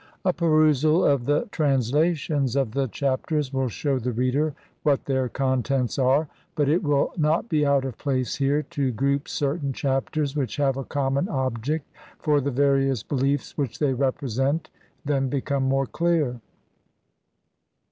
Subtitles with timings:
[0.25, 5.99] A perusal of the translations of the Chapters will shew the reader what their contents
[5.99, 10.35] are, but it will not be out of place here to group certain Chap ters
[10.35, 11.85] which have a common object,
[12.17, 14.71] for the various be liefs which they represent
[15.05, 16.41] then become more clear.